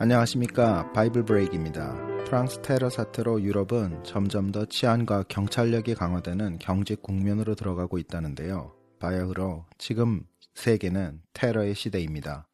안녕하십니까 0.00 0.92
바이블 0.92 1.24
브레이크입니다. 1.24 1.92
프랑스 2.24 2.62
테러 2.62 2.88
사태로 2.88 3.42
유럽은 3.42 4.04
점점 4.04 4.52
더 4.52 4.64
치안과 4.64 5.24
경찰력이 5.24 5.96
강화되는 5.96 6.60
경제 6.60 6.94
국면으로 6.94 7.56
들어가고 7.56 7.98
있다는데요. 7.98 8.76
바야흐로 9.00 9.66
지금 9.76 10.22
세계는 10.54 11.22
테러의 11.32 11.74
시대입니다. 11.74 12.46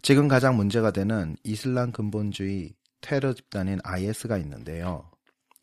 지금 0.00 0.28
가장 0.28 0.56
문제가 0.56 0.92
되는 0.92 1.36
이슬람 1.44 1.92
근본주의 1.92 2.74
테러 3.02 3.34
집단인 3.34 3.78
IS가 3.84 4.38
있는데요. 4.38 5.10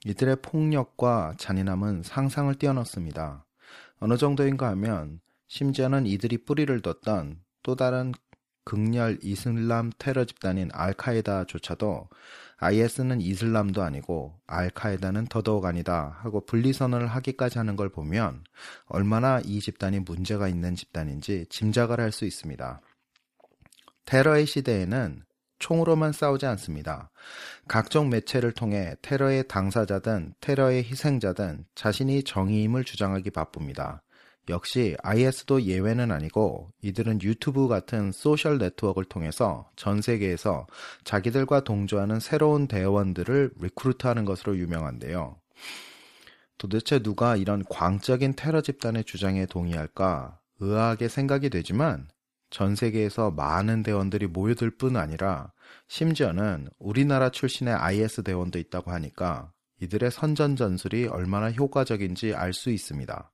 이들의 0.06 0.38
폭력과 0.44 1.34
잔인함은 1.40 2.04
상상을 2.04 2.54
뛰어넘습니다. 2.54 3.48
어느 4.00 4.16
정도인가 4.16 4.68
하면 4.70 5.22
심지어는 5.48 6.06
이들이 6.06 6.46
뿌리를 6.46 6.80
뒀던 6.82 7.40
또 7.64 7.76
다른 7.76 8.14
극렬 8.70 9.18
이슬람 9.24 9.92
테러 9.98 10.26
집단인 10.26 10.70
알카에다조차도 10.74 12.08
IS는 12.58 13.20
이슬람도 13.20 13.82
아니고 13.82 14.40
알카에다는 14.46 15.26
더더욱 15.26 15.66
아니다 15.66 16.20
하고 16.22 16.46
분리선언을 16.46 17.08
하기까지 17.08 17.58
하는 17.58 17.76
걸 17.76 17.90
보면 17.90 18.44
얼마나 18.86 19.42
이 19.44 19.60
집단이 19.60 20.02
문제가 20.02 20.48
있는 20.48 20.76
집단인지 20.76 21.48
짐작을 21.50 22.00
할 22.00 22.12
수 22.12 22.26
있습니다. 22.26 22.82
테러의 24.06 24.46
시대에는 24.46 25.24
총으로만 25.58 26.12
싸우지 26.12 26.46
않습니다. 26.46 27.10
각종 27.68 28.10
매체를 28.10 28.52
통해 28.52 28.96
테러의 29.02 29.48
당사자든 29.48 30.36
테러의 30.42 30.84
희생자든 30.84 31.66
자신이 31.74 32.24
정의임을 32.24 32.84
주장하기 32.84 33.32
바쁩니다. 33.32 34.04
역시 34.50 34.98
IS도 35.04 35.64
예외는 35.64 36.12
아니고 36.12 36.72
이들은 36.82 37.22
유튜브 37.22 37.68
같은 37.68 38.12
소셜 38.12 38.58
네트워크를 38.58 39.08
통해서 39.08 39.70
전 39.76 40.02
세계에서 40.02 40.68
자기들과 41.04 41.64
동조하는 41.64 42.20
새로운 42.20 42.68
대원들을 42.68 43.52
recruit하는 43.60 44.26
것으로 44.26 44.58
유명한데요. 44.58 45.38
도대체 46.58 47.00
누가 47.00 47.36
이런 47.36 47.64
광적인 47.70 48.34
테러 48.36 48.62
집단의 48.62 49.06
주장에 49.06 49.46
동의할까 49.46 50.40
의아하게 50.60 51.08
생각이 51.08 51.50
되지만 51.50 52.10
전 52.50 52.76
세계에서 52.76 53.32
많은 53.32 53.84
대원들이 53.84 54.28
모여들 54.28 54.72
뿐 54.72 54.98
아니라 54.98 55.54
심지어는 55.88 56.68
우리나라 56.80 57.30
출신의 57.30 57.76
IS 57.76 58.24
대원도 58.24 58.60
있다고 58.60 58.92
하니까 58.92 59.52
이들의 59.82 60.12
선전 60.12 60.56
전술이 60.56 61.08
얼마나 61.08 61.52
효과적인지 61.52 62.34
알 62.36 62.52
수 62.54 62.72
있습니다. 62.72 63.32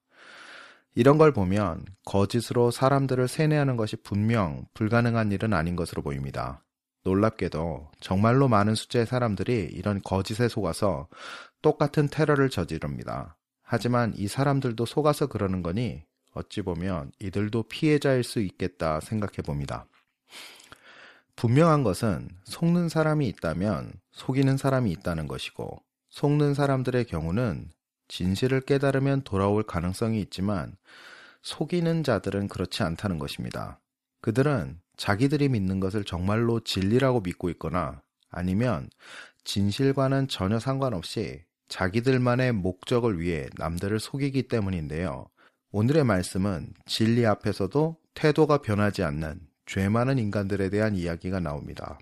이런 0.96 1.18
걸 1.18 1.34
보면 1.34 1.84
거짓으로 2.06 2.72
사람들을 2.72 3.28
세뇌하는 3.28 3.76
것이 3.76 3.98
분명 3.98 4.66
불가능한 4.74 5.32
일은 5.34 5.54
아닌 5.54 5.76
것으로 5.76 6.02
보입니다. 6.02 6.64
놀랍게도 7.04 7.92
정말로 8.00 8.48
많은 8.48 8.76
숫자의 8.76 9.06
사람들이 9.06 9.70
이런 9.74 10.02
거짓에 10.02 10.48
속아서 10.48 11.08
똑같은 11.62 12.08
테러를 12.08 12.50
저지릅니다. 12.50 13.38
하지만 13.62 14.14
이 14.16 14.28
사람들도 14.28 14.86
속아서 14.86 15.28
그러는 15.28 15.62
거니 15.62 16.04
어찌 16.34 16.62
보면 16.62 17.12
이들도 17.20 17.64
피해자일 17.64 18.24
수 18.24 18.40
있겠다 18.40 19.00
생각해 19.02 19.42
봅니다. 19.46 19.88
분명한 21.36 21.84
것은 21.84 22.30
속는 22.46 22.88
사람이 22.88 23.28
있다면 23.28 23.92
속이는 24.14 24.56
사람이 24.56 24.92
있다는 24.92 25.28
것이고 25.28 25.82
속는 26.10 26.54
사람들의 26.54 27.06
경우는 27.06 27.70
진실을 28.08 28.62
깨달으면 28.62 29.24
돌아올 29.24 29.64
가능성이 29.64 30.22
있지만 30.22 30.76
속이는 31.42 32.04
자들은 32.04 32.48
그렇지 32.48 32.84
않다는 32.84 33.20
것입니다. 33.20 33.80
그들은 34.22 34.80
자기들이 34.98 35.50
믿는 35.50 35.80
것을 35.80 36.04
정말로 36.04 36.60
진리라고 36.60 37.22
믿고 37.22 37.50
있거나 37.52 38.02
아니면 38.30 38.90
진실과는 39.44 40.28
전혀 40.28 40.60
상관없이 40.60 41.44
자기들만의 41.68 42.54
목적을 42.54 43.20
위해 43.20 43.48
남들을 43.58 44.00
속이기 44.00 44.48
때문인데요. 44.48 45.28
오늘의 45.72 46.04
말씀은 46.04 46.74
진리 46.86 47.26
앞에서도 47.26 47.98
태도가 48.14 48.60
변하지 48.60 49.04
않는 49.04 49.42
죄 49.66 49.90
많은 49.90 50.18
인간들에 50.18 50.70
대한 50.70 50.96
이야기가 50.96 51.40
나옵니다. 51.40 52.00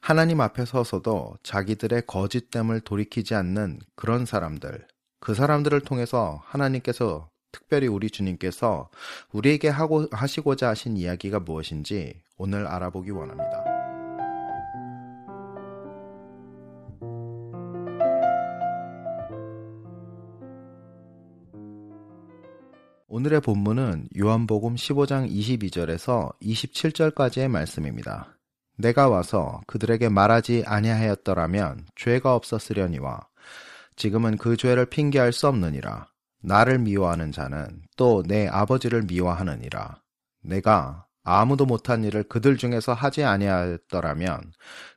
하나님 0.00 0.40
앞에 0.40 0.64
서서도 0.64 1.38
자기들의 1.42 2.02
거짓됨을 2.06 2.80
돌이키지 2.80 3.34
않는 3.34 3.78
그런 3.94 4.26
사람들, 4.26 4.86
그 5.22 5.34
사람들을 5.34 5.82
통해서 5.82 6.42
하나님께서 6.46 7.28
특별히 7.52 7.86
우리 7.86 8.10
주님께서 8.10 8.88
우리에게 9.30 9.68
하고 9.68 10.08
하시고자 10.10 10.70
하신 10.70 10.96
이야기가 10.96 11.38
무엇인지 11.38 12.20
오늘 12.38 12.66
알아보기 12.66 13.12
원합니다. 13.12 13.64
오늘의 23.06 23.42
본문은 23.42 24.08
요한복음 24.18 24.74
15장 24.74 25.30
22절에서 25.30 26.32
27절까지의 26.42 27.46
말씀입니다. 27.46 28.36
내가 28.76 29.08
와서 29.08 29.60
그들에게 29.68 30.08
말하지 30.08 30.64
아니하였더라면 30.66 31.86
죄가 31.94 32.34
없었으려니와 32.34 33.28
지금은 33.96 34.36
그 34.36 34.56
죄를 34.56 34.86
핑계할 34.86 35.32
수 35.32 35.48
없느니라. 35.48 36.08
나를 36.42 36.78
미워하는 36.78 37.32
자는 37.32 37.82
또 37.96 38.22
내 38.26 38.48
아버지를 38.48 39.02
미워하느니라. 39.02 40.00
내가 40.42 41.06
아무도 41.24 41.66
못한 41.66 42.02
일을 42.04 42.24
그들 42.24 42.56
중에서 42.56 42.94
하지 42.94 43.22
아니하였더라면 43.22 44.52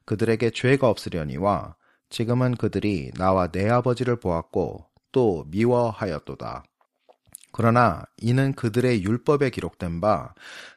그들에게 0.05 0.50
죄가 0.51 0.89
없으려니와 0.89 1.75
지금은 2.09 2.55
그들이 2.55 3.11
나와 3.16 3.47
내 3.47 3.69
아버지를 3.69 4.19
보았고 4.19 4.85
또 5.11 5.45
미워하였도다. 5.50 6.63
그러나 7.51 8.03
이는 8.17 8.53
그들의 8.53 9.03
율법에 9.03 9.50
기록된 9.51 10.01
바 10.01 10.34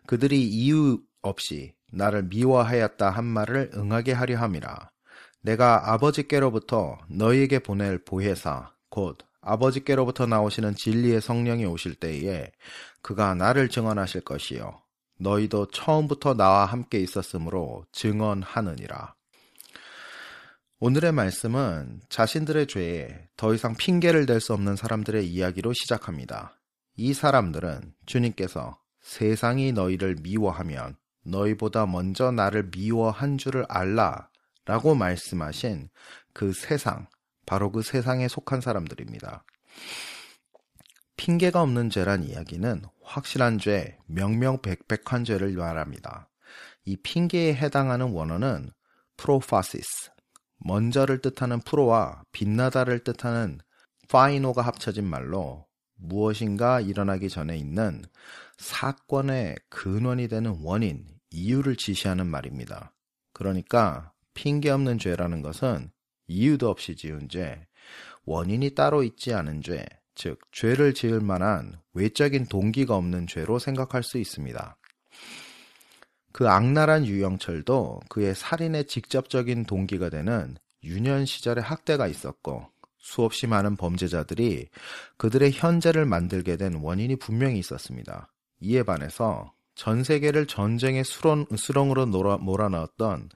그들이 0.07 0.47
이유 0.47 1.01
없이 1.23 1.75
나를 1.93 2.25
미워하였다 2.25 3.11
한 3.11 3.25
말을 3.25 3.71
응하게 3.75 4.13
하려 4.13 4.39
함이라. 4.39 4.91
내가 5.49 5.95
아버지께로부터 5.95 6.99
너희에게 7.09 7.61
보낼 7.61 7.97
보혜사 7.97 8.71
곧 8.91 9.17
아버지께로부터 9.41 10.27
나오시는 10.27 10.75
진리의 10.75 11.23
성령이 11.23 11.65
오실 11.65 11.95
때에 11.95 12.53
그가 13.01 13.35
나를 13.35 13.71
증언하실 13.71 14.23
것이요 14.23 14.83
너희도 15.19 15.69
처음부터 15.69 16.35
나와 16.35 16.67
함께 16.67 17.01
있었으므로 17.01 17.87
증언하느니라. 17.93 19.15
오늘의 20.81 21.13
말씀은 21.13 22.03
자신들의 22.11 22.67
죄에 22.67 23.29
더 23.39 23.55
이상 23.55 23.75
핑계를 23.75 24.27
댈 24.27 24.41
수 24.41 24.53
없는 24.53 24.77
사람들의 24.77 25.27
이야기로 25.27 25.73
시작합니다. 25.73 26.61
이 26.97 27.15
사람들은 27.15 27.95
주님께서 28.05 28.79
세상이 29.01 29.73
너희를 29.73 30.17
미워하면 30.21 30.97
너희보다 31.25 31.87
먼저 31.87 32.31
나를 32.31 32.71
미워한 32.71 33.39
줄을 33.39 33.65
알라 33.71 34.29
라고 34.69 34.95
말씀하신 34.95 35.89
그 36.35 36.53
세상, 36.53 37.09
바로 37.47 37.73
그 37.73 37.81
세상에 37.81 38.29
속한 38.29 38.61
사람들입니다. 38.61 39.43
핑계가 41.17 41.63
없는 41.63 41.89
죄란 41.89 42.23
이야기는 42.23 42.83
확실한 43.03 43.59
죄, 43.59 43.97
명명백백한 44.07 45.25
죄를 45.25 45.55
말합니다. 45.55 46.29
이 46.85 46.97
핑계에 46.97 47.55
해당하는 47.55 48.11
원어는 48.11 48.71
프로파시스, 49.17 50.11
먼저를 50.59 51.23
뜻하는 51.23 51.61
프로와 51.61 52.25
빛나다를 52.33 53.05
뜻하는 53.05 53.61
파이노가 54.11 54.61
합쳐진 54.61 55.05
말로 55.05 55.67
무엇인가 55.95 56.81
일어나기 56.81 57.31
전에 57.31 57.57
있는 57.57 58.05
사건의 58.59 59.57
근원이 59.71 60.29
되는 60.29 60.59
원인, 60.61 61.07
이유를 61.31 61.77
지시하는 61.77 62.27
말입니다. 62.27 62.93
그러니까 63.33 64.13
핑계 64.39 64.71
없는 64.71 64.99
죄라는 64.99 65.43
것은 65.43 65.91
이유도 66.29 66.71
없이 66.71 66.95
지은 66.95 67.29
죄, 67.29 67.67
원인이 68.25 68.77
따로 68.77 69.03
있지 69.03 69.35
않은 69.35 69.63
죄, 69.63 69.85
즉, 70.15 70.39
죄를 70.53 70.95
지을 70.95 71.21
만한 71.21 71.81
외적인 71.93 72.47
동기가 72.47 72.95
없는 72.95 73.27
죄로 73.27 73.59
생각할 73.59 74.05
수 74.05 74.17
있습니다. 74.17 74.77
그 76.33 76.49
악랄한 76.49 77.07
유영철도 77.07 78.03
그의 78.09 78.37
살인의 78.37 78.87
직접적인 78.87 79.65
동기가 79.65 80.09
되는 80.09 80.57
유년 80.85 81.27
시절의 81.27 81.65
학대가 81.65 82.07
있었고 82.07 82.69
수없이 82.99 83.49
많은 83.49 83.75
범죄자들이 83.75 84.69
그들의 85.17 85.51
현재를 85.51 86.07
만들게 86.07 86.57
된 86.57 86.75
원인이 86.75 87.17
분명히 87.17 87.59
있었습니다. 87.59 88.33
이에 88.61 88.85
반해서 88.85 89.53
전 89.79 90.03
세계를 90.03 90.47
전쟁의 90.47 91.05
수렁, 91.05 91.47
수렁으로 91.57 92.05
몰아넣었던 92.07 93.29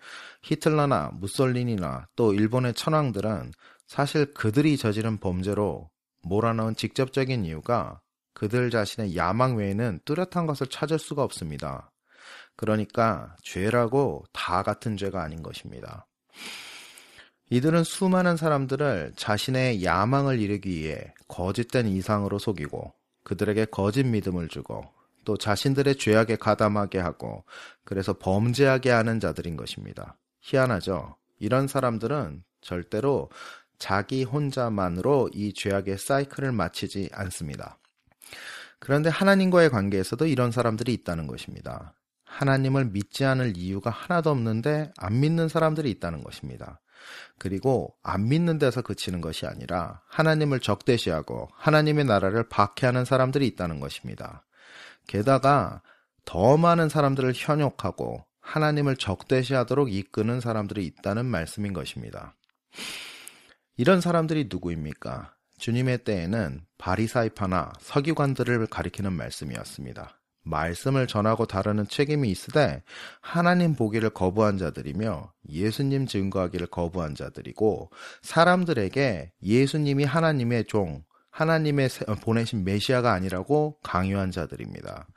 히틀러나 0.42 1.12
무솔리니나 1.14 2.08
또 2.16 2.34
일본의 2.34 2.74
천황들은 2.74 3.52
사실 3.86 4.34
그들이 4.34 4.76
저지른 4.76 5.18
범죄로 5.18 5.88
몰아넣은 6.22 6.74
직접적인 6.74 7.44
이유가 7.44 8.00
그들 8.34 8.70
자신의 8.70 9.16
야망 9.16 9.54
외에는 9.54 10.00
뚜렷한 10.04 10.46
것을 10.48 10.66
찾을 10.66 10.98
수가 10.98 11.22
없습니다. 11.22 11.92
그러니까 12.56 13.36
죄라고 13.44 14.24
다 14.32 14.64
같은 14.64 14.96
죄가 14.96 15.22
아닌 15.22 15.44
것입니다. 15.44 16.08
이들은 17.50 17.84
수많은 17.84 18.36
사람들을 18.36 19.12
자신의 19.14 19.84
야망을 19.84 20.40
이루기 20.40 20.70
위해 20.70 21.14
거짓된 21.28 21.86
이상으로 21.86 22.40
속이고 22.40 22.92
그들에게 23.22 23.66
거짓 23.66 24.02
믿음을 24.02 24.48
주고 24.48 24.82
또 25.24 25.36
자신들의 25.36 25.96
죄악에 25.96 26.36
가담하게 26.36 26.98
하고 26.98 27.44
그래서 27.84 28.12
범죄하게 28.12 28.90
하는 28.90 29.20
자들인 29.20 29.56
것입니다. 29.56 30.18
희한하죠? 30.40 31.16
이런 31.38 31.68
사람들은 31.68 32.44
절대로 32.60 33.30
자기 33.78 34.22
혼자만으로 34.22 35.30
이 35.34 35.52
죄악의 35.52 35.98
사이클을 35.98 36.52
마치지 36.52 37.10
않습니다. 37.12 37.78
그런데 38.78 39.10
하나님과의 39.10 39.70
관계에서도 39.70 40.26
이런 40.26 40.50
사람들이 40.50 40.92
있다는 40.94 41.26
것입니다. 41.26 41.94
하나님을 42.24 42.86
믿지 42.86 43.24
않을 43.24 43.56
이유가 43.56 43.90
하나도 43.90 44.30
없는데 44.30 44.92
안 44.96 45.20
믿는 45.20 45.48
사람들이 45.48 45.90
있다는 45.90 46.24
것입니다. 46.24 46.80
그리고 47.38 47.94
안 48.02 48.28
믿는 48.28 48.58
데서 48.58 48.82
그치는 48.82 49.20
것이 49.20 49.46
아니라 49.46 50.00
하나님을 50.06 50.60
적대시하고 50.60 51.48
하나님의 51.52 52.04
나라를 52.04 52.48
박해하는 52.48 53.04
사람들이 53.04 53.46
있다는 53.48 53.80
것입니다. 53.80 54.44
게다가 55.06 55.82
더 56.24 56.56
많은 56.56 56.88
사람들을 56.88 57.32
현혹하고 57.34 58.24
하나님을 58.40 58.96
적대시하도록 58.96 59.92
이끄는 59.92 60.40
사람들이 60.40 60.84
있다는 60.86 61.26
말씀인 61.26 61.72
것입니다. 61.72 62.34
이런 63.76 64.00
사람들이 64.00 64.48
누구입니까? 64.50 65.34
주님의 65.58 66.04
때에는 66.04 66.62
바리사이파나 66.78 67.72
서기관들을 67.80 68.66
가리키는 68.66 69.12
말씀이었습니다. 69.12 70.20
말씀을 70.44 71.06
전하고 71.06 71.46
다루는 71.46 71.86
책임이 71.86 72.28
있으되 72.30 72.82
하나님 73.20 73.76
보기를 73.76 74.10
거부한 74.10 74.58
자들이며 74.58 75.32
예수님 75.48 76.06
증거하기를 76.06 76.66
거부한 76.66 77.14
자들이고 77.14 77.90
사람들에게 78.22 79.32
예수님이 79.42 80.04
하나님의 80.04 80.64
종, 80.64 81.04
하나님의 81.32 81.88
보내신 82.22 82.64
메시아가 82.64 83.12
아니라고 83.12 83.78
강요한 83.82 84.30
자들입니다. 84.30 85.08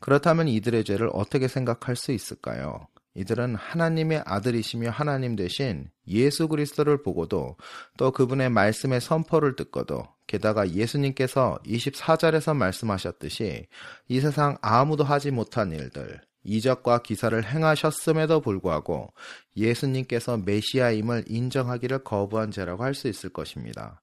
그렇다면 0.00 0.48
이들의 0.48 0.84
죄를 0.84 1.10
어떻게 1.12 1.46
생각할 1.46 1.94
수 1.94 2.12
있을까요? 2.12 2.88
이들은 3.14 3.56
하나님의 3.56 4.22
아들이시며 4.24 4.90
하나님 4.90 5.34
대신 5.34 5.90
예수 6.06 6.48
그리스도를 6.48 7.02
보고도 7.02 7.56
또 7.96 8.10
그분의 8.12 8.48
말씀의 8.50 9.00
선포를 9.00 9.56
듣고도 9.56 10.04
게다가 10.26 10.70
예수님께서 10.70 11.58
24절에서 11.66 12.54
말씀하셨듯이 12.56 13.66
이 14.08 14.20
세상 14.20 14.56
아무도 14.62 15.02
하지 15.02 15.30
못한 15.32 15.72
일들, 15.72 16.20
이적과 16.44 17.02
기사를 17.02 17.44
행하셨음에도 17.44 18.40
불구하고 18.40 19.12
예수님께서 19.56 20.36
메시아임을 20.38 21.24
인정하기를 21.26 22.04
거부한 22.04 22.52
죄라고 22.52 22.84
할 22.84 22.94
수 22.94 23.08
있을 23.08 23.30
것입니다. 23.30 24.00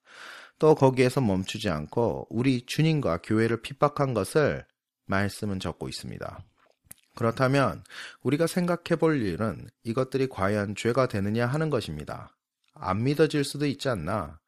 또 0.59 0.75
거기에서 0.75 1.21
멈추지 1.21 1.69
않고 1.69 2.27
우리 2.29 2.65
주님과 2.65 3.19
교회를 3.23 3.61
핍박한 3.61 4.13
것을 4.13 4.65
말씀은 5.05 5.59
적고 5.59 5.89
있습니다. 5.89 6.43
그렇다면 7.15 7.83
우리가 8.21 8.47
생각해 8.47 8.97
볼 8.99 9.21
일은 9.21 9.67
이것들이 9.83 10.27
과연 10.27 10.75
죄가 10.75 11.07
되느냐 11.07 11.45
하는 11.45 11.69
것입니다. 11.69 12.35
안 12.73 13.03
믿어질 13.03 13.43
수도 13.43 13.65
있지 13.65 13.89
않나? 13.89 14.39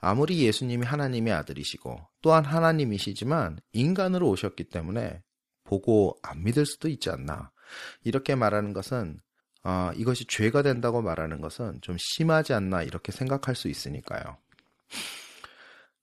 아무리 0.00 0.40
예수님이 0.44 0.84
하나님의 0.84 1.32
아들이시고 1.32 1.98
또한 2.22 2.44
하나님이시지만 2.44 3.60
인간으로 3.72 4.28
오셨기 4.28 4.64
때문에 4.64 5.22
보고 5.64 6.18
안 6.22 6.42
믿을 6.42 6.66
수도 6.66 6.88
있지 6.88 7.10
않나? 7.10 7.50
이렇게 8.04 8.34
말하는 8.34 8.72
것은 8.72 9.20
어, 9.62 9.90
이것이 9.94 10.24
죄가 10.26 10.62
된다고 10.62 11.02
말하는 11.02 11.40
것은 11.40 11.80
좀 11.82 11.96
심하지 11.98 12.52
않나 12.52 12.82
이렇게 12.82 13.12
생각할 13.12 13.54
수 13.54 13.68
있으니까요. 13.68 14.36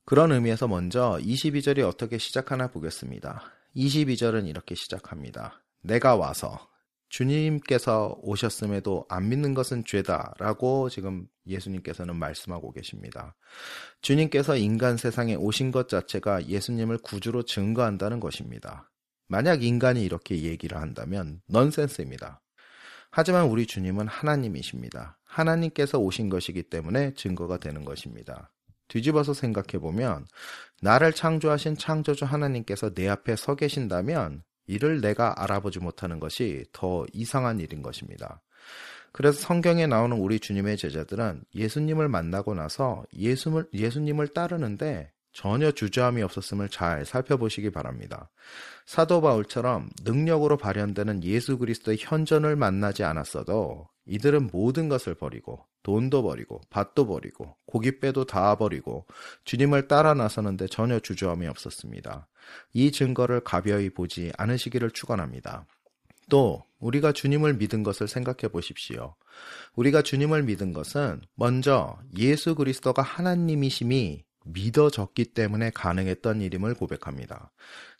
그런 0.08 0.32
의미에서 0.32 0.70
먼저 0.70 1.20
22절이 1.22 1.86
어떻게 1.86 2.18
시작하나 2.18 2.70
보겠습니다. 2.70 3.44
22절은 3.76 4.48
이렇게 4.48 4.74
시작합니다. 4.74 5.62
내가 5.84 6.16
와서 6.16 6.70
주님께서 7.10 8.18
오셨음에도 8.22 9.06
안 9.10 9.28
믿는 9.28 9.54
것은 9.54 9.84
죄다 9.84 10.34
라고 10.40 10.88
지금 10.88 11.28
예수님께서는 11.46 12.16
말씀하고 12.16 12.72
계십니다. 12.72 13.36
주님께서 14.00 14.56
인간 14.56 14.96
세상에 14.96 15.36
오신 15.36 15.72
것 15.74 15.90
자체가 15.90 16.48
예수님을 16.48 17.00
구주로 17.00 17.44
증거한다는 17.44 18.22
것입니다. 18.22 18.90
만약 19.28 19.62
인간이 19.62 20.06
이렇게 20.06 20.42
얘기를 20.44 20.80
한다면 20.80 21.42
넌센스입니다. 21.48 22.42
하지만 23.12 23.48
우리 23.48 23.68
주님은 23.68 24.08
하나님이십니다. 24.08 25.20
하나님께서 25.26 26.00
오신 26.00 26.30
것이기 26.30 26.64
때문에 26.64 27.14
증거가 27.16 27.58
되는 27.58 27.84
것입니다. 27.84 28.54
뒤집어서 28.88 29.34
생각해 29.34 29.80
보면 29.80 30.26
나를 30.82 31.14
창조하신 31.14 31.78
창조주 31.78 32.26
하나님께서 32.26 32.94
내 32.94 33.08
앞에 33.08 33.36
서 33.36 33.56
계신다면 33.56 34.44
이를 34.68 35.02
내가 35.02 35.42
알아보지 35.42 35.80
못하는 35.80 36.20
것이 36.20 36.66
더 36.72 37.06
이상한 37.14 37.60
일인 37.60 37.82
것입니다. 37.82 38.42
그래서 39.12 39.40
성경에 39.40 39.88
나오는 39.88 40.16
우리 40.18 40.40
주님의 40.40 40.78
제자들은 40.78 41.44
예수님을 41.56 42.08
만나고 42.08 42.54
나서 42.54 43.06
예수님을 43.14 44.28
따르는데 44.28 45.12
전혀 45.38 45.70
주저함이 45.70 46.24
없었음을 46.24 46.68
잘 46.70 47.06
살펴보시기 47.06 47.70
바랍니다. 47.70 48.32
사도 48.88 49.22
바울처럼 49.22 49.88
능력으로 50.04 50.58
발현되는 50.58 51.24
예수 51.24 51.60
그리스도의 51.60 52.00
현존을 52.02 52.56
만나지 52.56 53.04
않았어도 53.04 53.88
이들은 54.08 54.50
모든 54.52 54.90
것을 54.90 55.14
버리고 55.14 55.64
돈도 55.84 56.24
버리고 56.24 56.62
밭도 56.72 57.06
버리고 57.06 57.56
고깃배도 57.68 58.26
다 58.26 58.56
버리고 58.56 59.06
주님을 59.44 59.88
따라 59.88 60.16
나서는데 60.16 60.66
전혀 60.70 61.00
주저함이 61.00 61.46
없었습니다. 61.46 62.28
이 62.74 62.92
증거를 62.92 63.42
가벼이 63.42 63.92
보지 63.92 64.32
않으시기를 64.40 64.90
축원합니다. 64.90 65.68
또 66.32 66.64
우리가 66.80 67.12
주님을 67.12 67.54
믿은 67.54 67.84
것을 67.84 68.08
생각해 68.08 68.52
보십시오. 68.52 69.14
우리가 69.76 70.02
주님을 70.02 70.42
믿은 70.44 70.74
것은 70.74 71.22
먼저 71.36 72.00
예수 72.18 72.56
그리스도가 72.56 73.04
하나님이심이 73.04 74.26
믿어졌기 74.54 75.26
때문에 75.34 75.72
가능했던 75.72 76.42
일임을 76.42 76.76
고백합니다. 76.76 77.52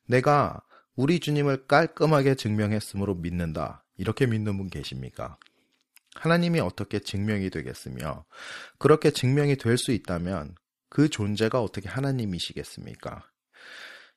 내가 0.06 0.62
우리 0.96 1.20
주님을 1.20 1.68
깔끔하게 1.68 2.36
증명했으므로 2.36 3.16
믿는다. 3.16 3.86
이렇게 3.98 4.26
믿는 4.26 4.58
분 4.58 4.70
계십니까? 4.70 5.38
하나님이 6.16 6.60
어떻게 6.60 7.00
증명이 7.00 7.50
되겠으며 7.52 8.26
그렇게 8.80 9.12
증명이 9.12 9.58
될 9.58 9.78
수 9.78 9.92
있다면 9.92 10.56
그 10.90 11.10
존재가 11.10 11.62
어떻게 11.62 11.90
하나님이시겠습니까? 11.90 13.24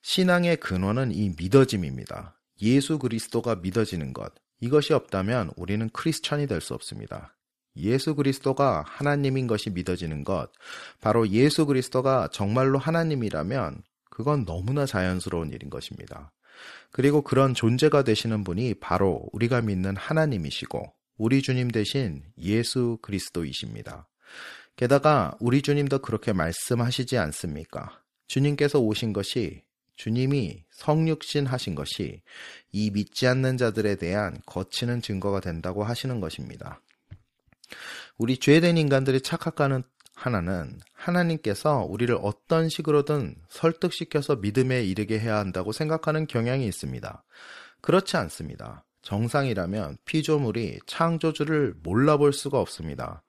신앙의 0.02 0.56
근원은 0.56 1.12
이 1.12 1.34
믿어짐입니다. 1.36 2.40
예수 2.62 2.98
그리스도가 2.98 3.56
믿어지는 3.56 4.12
것. 4.12 4.32
이것이 4.60 4.92
없다면 4.94 5.52
우리는 5.56 5.88
크리스천이 5.90 6.46
될 6.46 6.60
수 6.60 6.74
없습니다. 6.74 7.36
예수 7.76 8.14
그리스도가 8.14 8.84
하나님인 8.86 9.46
것이 9.46 9.70
믿어지는 9.70 10.24
것. 10.24 10.48
바로 11.00 11.28
예수 11.28 11.66
그리스도가 11.66 12.28
정말로 12.32 12.78
하나님이라면 12.78 13.82
그건 14.10 14.44
너무나 14.44 14.86
자연스러운 14.86 15.50
일인 15.50 15.70
것입니다. 15.70 16.32
그리고 16.90 17.22
그런 17.22 17.54
존재가 17.54 18.02
되시는 18.02 18.44
분이 18.44 18.74
바로 18.74 19.28
우리가 19.32 19.62
믿는 19.62 19.96
하나님이시고 19.96 20.92
우리 21.16 21.42
주님 21.42 21.70
대신 21.70 22.22
예수 22.38 22.98
그리스도이십니다. 23.02 24.08
게다가 24.76 25.36
우리 25.40 25.62
주님도 25.62 26.00
그렇게 26.00 26.32
말씀하시지 26.32 27.18
않습니까? 27.18 28.00
주님께서 28.26 28.80
오신 28.80 29.12
것이 29.12 29.62
주님이 29.96 30.64
성육신 30.70 31.44
하신 31.44 31.74
것이 31.74 32.22
이 32.72 32.90
믿지 32.90 33.26
않는 33.26 33.58
자들에 33.58 33.96
대한 33.96 34.40
거치는 34.46 35.02
증거가 35.02 35.40
된다고 35.40 35.84
하시는 35.84 36.20
것입니다. 36.20 36.80
우리 38.18 38.38
죄된 38.38 38.76
인간들이 38.76 39.20
착각하는 39.20 39.82
하나는 40.14 40.78
하나님께서 40.94 41.86
우리를 41.88 42.16
어떤 42.20 42.68
식으로든 42.68 43.36
설득시켜서 43.48 44.36
믿음에 44.36 44.82
이르게 44.84 45.18
해야 45.18 45.38
한다고 45.38 45.72
생각하는 45.72 46.26
경향이 46.26 46.66
있습니다. 46.66 47.24
그렇지 47.80 48.16
않습니다. 48.18 48.84
정상이라면 49.02 49.96
피조물이 50.04 50.80
창조주를 50.86 51.74
몰라볼 51.82 52.34
수가 52.34 52.60
없습니다. 52.60 53.22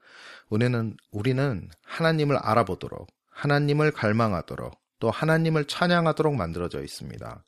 우리는, 0.50 0.98
우리는 1.12 1.69
하나님을 1.86 2.36
알아보도록, 2.36 3.07
하나님을 3.29 3.91
갈망하도록, 3.91 4.77
또 5.00 5.10
하나님을 5.10 5.65
찬양하도록 5.65 6.36
만들어져 6.36 6.81
있습니다. 6.81 7.45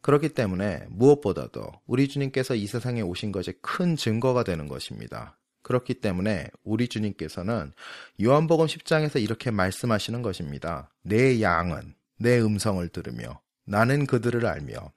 그렇기 0.00 0.30
때문에 0.30 0.84
무엇보다도 0.88 1.64
우리 1.86 2.08
주님께서 2.08 2.54
이 2.54 2.66
세상에 2.68 3.00
오신 3.00 3.32
것이 3.32 3.52
큰 3.60 3.96
증거가 3.96 4.44
되는 4.44 4.68
것입니다. 4.68 5.36
그렇기 5.68 6.00
때문에 6.00 6.48
우리 6.64 6.88
주님께서는 6.88 7.72
요한복음 8.22 8.64
10장에서 8.64 9.22
이렇게 9.22 9.50
말씀하시는 9.50 10.22
것입니다. 10.22 10.90
내 11.02 11.42
양은 11.42 11.94
내 12.18 12.40
음성을 12.40 12.88
들으며 12.88 13.42
나는 13.66 14.06
그들을 14.06 14.46
알며 14.46 14.92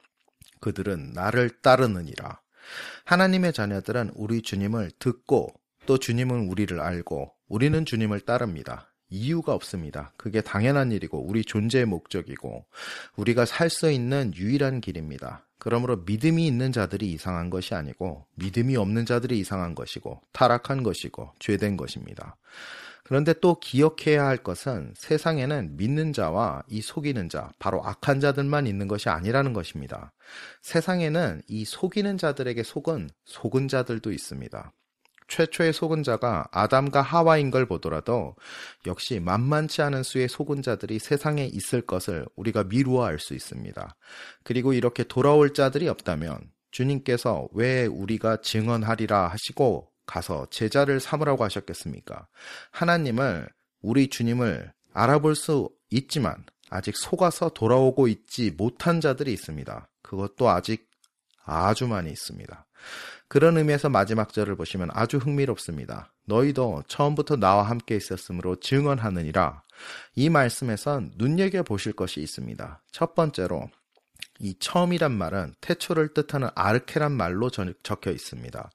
그들은 0.62 1.12
나를 1.13 1.50
따르느니라. 1.62 2.40
하나님의 3.04 3.51
자녀들은 3.51 4.12
우리 4.16 4.42
주님을 4.42 4.92
듣고 4.98 5.54
또 5.86 5.98
주님은 5.98 6.48
우리를 6.48 6.80
알고 6.80 7.34
우리는 7.50 7.84
주님을 7.84 8.22
따릅니다. 8.22 8.94
이유가 9.10 9.54
없습니다. 9.54 10.13
그게 10.16 10.40
당연한 10.40 10.94
일이고 10.94 11.22
우리 11.22 11.44
존재의 11.44 11.86
목적이고 11.86 12.66
우리가 13.18 13.46
살 13.46 13.70
수 13.70 13.92
있는 13.92 14.32
유일한 14.36 14.80
길입니다. 14.80 15.46
그러므로 15.63 15.98
믿음이 15.98 16.48
있는 16.48 16.72
자들이 16.72 17.12
이상한 17.12 17.51
것이 17.51 17.75
아니고 17.75 18.25
믿음이 18.34 18.75
없는 18.77 19.06
자들이 19.06 19.38
이상한 19.38 19.75
것이고 19.75 20.20
타락한 20.32 20.82
것이고 20.82 21.34
죄된 21.38 21.77
것입니다. 21.77 22.36
그런데 23.03 23.36
또 23.39 23.60
기억해야 23.60 24.25
할 24.25 24.38
것은 24.38 24.96
세상에는 24.98 25.77
믿는 25.77 26.13
자와 26.13 26.63
이 26.68 26.82
속이는 26.82 27.30
자, 27.30 27.51
바로 27.60 27.86
악한 27.86 28.20
자들만 28.20 28.65
있는 28.65 28.88
것이 28.88 29.10
아니라는 29.10 29.53
것입니다. 29.53 30.13
세상에는 30.63 31.44
이 31.48 31.63
속이는 31.63 32.18
자들에게 32.18 32.63
속은 32.63 33.12
속은 33.25 33.68
자들도 33.68 34.12
있습니다. 34.12 34.74
최초의 35.32 35.72
속은 35.72 36.04
자가 36.04 36.46
아담과 36.52 37.02
하와인 37.02 37.52
걸 37.52 37.66
보더라도 37.66 38.36
역시 38.86 39.22
만만치 39.22 39.82
않은 39.82 40.04
수의 40.04 40.28
속은 40.28 40.62
자들이 40.62 41.00
세상에 41.00 41.46
있을 41.46 41.82
것을 41.82 42.26
우리가 42.36 42.66
미루어 42.66 43.06
알 43.06 43.18
수 43.18 43.34
있습니다. 43.34 43.96
그리고 44.44 44.74
이렇게 44.74 45.04
돌아올 45.04 45.54
자들이 45.54 45.88
없다면 45.88 46.52
주님께서 46.72 47.48
왜 47.54 47.86
우리가 47.86 48.42
증언하리라 48.42 49.28
하시고 49.28 49.90
가서 50.06 50.48
제자를 50.50 51.00
삼으라고 51.00 51.44
하셨겠습니까? 51.46 52.28
하나님을 52.72 53.48
우리 53.82 54.10
주님을 54.10 54.74
알아볼 54.94 55.36
수 55.36 55.70
있지만 55.92 56.44
아직 56.70 56.98
속아서 56.98 57.50
돌아오고 57.50 58.08
있지 58.08 58.52
못한 58.52 59.00
자들이 59.00 59.32
있습니다. 59.32 59.90
그것도 60.02 60.50
아직 60.50 60.90
아주 61.46 61.88
많이 61.88 62.10
있습니다. 62.12 62.66
그런 63.28 63.58
의미에서 63.58 63.90
마지막 63.90 64.34
절을 64.34 64.56
보시면 64.56 64.90
아주 64.92 65.18
흥미롭습니다. 65.18 66.14
너희도 66.26 66.84
처음부터 66.88 67.38
나와 67.38 67.64
함께 67.64 67.96
있었으므로 67.96 68.58
증언하느니라. 68.58 69.64
이 70.16 70.30
말씀에선 70.30 71.14
눈여겨 71.16 71.64
보실 71.64 71.94
것이 71.94 72.22
있습니다. 72.22 72.84
첫 72.92 73.16
번째로 73.16 73.70
이 74.40 74.56
처음이란 74.60 75.12
말은 75.12 75.54
태초를 75.62 76.14
뜻하는 76.14 76.50
아르케란 76.56 77.12
말로 77.12 77.50
적혀 77.50 78.12
있습니다. 78.12 78.72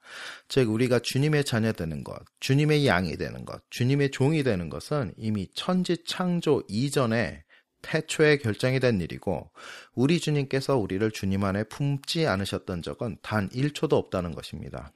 즉 0.49 0.71
우리가 0.71 1.01
주님의 1.01 1.45
자녀 1.45 1.73
되는 1.73 2.05
것, 2.05 2.17
주님의 2.41 2.87
양이 2.87 3.17
되는 3.17 3.45
것, 3.45 3.63
주님의 3.71 4.13
종이 4.13 4.43
되는 4.43 4.71
것은 4.71 5.13
이미 5.17 5.49
천지 5.55 6.05
창조 6.07 6.63
이전에 6.69 7.43
태초에 7.87 8.39
결정이 8.39 8.81
된 8.81 9.01
일이고 9.01 9.49
우리 9.95 10.19
주님께서 10.19 10.77
우리를 10.77 11.09
주님 11.13 11.45
안에 11.45 11.65
품지 11.65 12.27
않으셨던 12.27 12.83
적은 12.83 13.19
단 13.23 13.49
1초도 13.51 13.93
없다는 13.93 14.35
것입니다. 14.35 14.93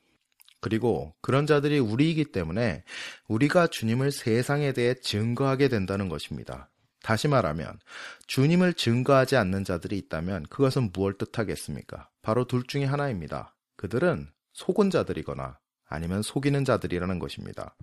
그리고 0.61 1.15
그런 1.23 1.47
자들이 1.47 1.79
우리이기 1.79 2.27
때문에 2.33 2.83
우리가 3.29 3.69
주님을 3.69 4.11
세상에 4.11 4.73
대해 4.73 4.95
증거하게 4.95 5.69
된다는 5.69 6.09
것입니다. 6.09 6.69
다시 7.03 7.29
말하면 7.29 7.79
주님을 8.27 8.75
증거하지 8.75 9.37
않는 9.37 9.65
자들이 9.65 9.97
있다면 9.97 10.45
그것은 10.51 10.91
무엇을 10.93 11.17
뜻하겠습니까? 11.17 12.11
바로 12.21 12.45
둘 12.45 12.65
중에 12.65 12.85
하나입니다. 12.85 13.57
그들은 13.77 14.29
속은 14.53 14.91
자들이거나 14.91 15.59
아니면 15.89 16.23
속이는 16.23 16.65
자들이라는 16.65 17.19
것입니다. 17.19 17.75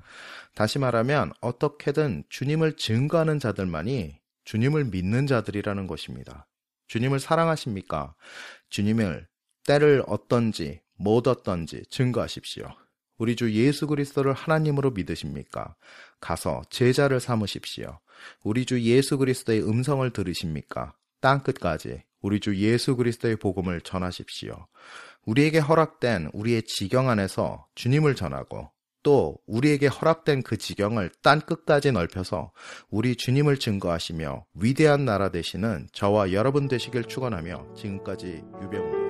다시 0.53 0.77
말하면 0.77 1.31
어떻게든 1.41 2.25
주님을 2.29 2.77
증거하는 2.77 3.39
자들만이 3.39 4.19
주님을 4.47 4.85
믿는 4.85 5.27
자들이라는 5.27 5.87
것입니다. 5.87 6.47
주님을 6.87 7.19
사랑하십니까? 7.19 8.15
주님을 8.69 9.27
때를 9.65 10.03
어떤지, 10.07 10.79
못 10.95 11.27
어떤지 11.27 11.83
증거하십시오. 11.89 12.65
우리 13.17 13.35
주 13.35 13.51
예수 13.51 13.87
그리스도를 13.87 14.31
하나님으로 14.31 14.91
믿으십니까? 14.91 15.75
가서 16.21 16.61
제자를 16.69 17.19
삼으십시오. 17.19 17.99
우리 18.41 18.65
주 18.65 18.79
예수 18.83 19.17
그리스도의 19.17 19.67
음성을 19.67 20.09
들으십니까? 20.13 20.95
땅 21.19 21.43
끝까지 21.43 22.03
우리 22.21 22.39
주 22.39 22.55
예수 22.55 22.95
그리스도의 22.95 23.35
복음을 23.35 23.81
전하십시오. 23.81 24.65
우리에게 25.25 25.59
허락된 25.59 26.29
우리의 26.31 26.63
지경 26.63 27.09
안에서 27.09 27.67
주님을 27.75 28.15
전하고 28.15 28.71
또 29.03 29.37
우리에게 29.45 29.87
허락된 29.87 30.43
그 30.43 30.57
지경을 30.57 31.11
딴 31.21 31.41
끝까지 31.41 31.91
넓혀서 31.91 32.51
우리 32.89 33.15
주님을 33.15 33.57
증거하시며 33.57 34.45
위대한 34.55 35.05
나라 35.05 35.29
되시는 35.29 35.87
저와 35.93 36.33
여러분 36.33 36.67
되시길 36.67 37.05
축원하며 37.05 37.73
지금까지 37.75 38.43
유병우입니다. 38.61 39.06